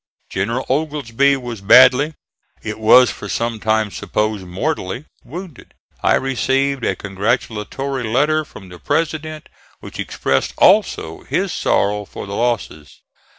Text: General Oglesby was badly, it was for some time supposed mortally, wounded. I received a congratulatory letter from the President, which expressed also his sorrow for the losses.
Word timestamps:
General 0.31 0.65
Oglesby 0.67 1.37
was 1.37 1.61
badly, 1.61 2.15
it 2.63 2.79
was 2.79 3.11
for 3.11 3.29
some 3.29 3.59
time 3.59 3.91
supposed 3.91 4.43
mortally, 4.47 5.05
wounded. 5.23 5.75
I 6.01 6.15
received 6.15 6.83
a 6.83 6.95
congratulatory 6.95 8.01
letter 8.05 8.43
from 8.43 8.69
the 8.69 8.79
President, 8.79 9.47
which 9.79 9.99
expressed 9.99 10.55
also 10.57 11.21
his 11.25 11.53
sorrow 11.53 12.05
for 12.05 12.25
the 12.25 12.33
losses. 12.33 13.01